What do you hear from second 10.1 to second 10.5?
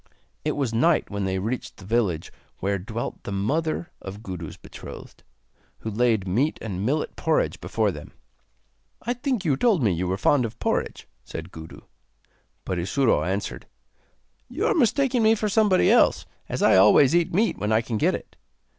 fond